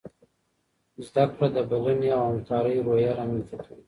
زده 1.05 1.23
کړه 1.33 1.47
د 1.55 1.57
بلنې 1.69 2.09
او 2.17 2.21
همکارۍ 2.29 2.75
روحیه 2.85 3.11
رامنځته 3.19 3.55
کوي. 3.63 3.77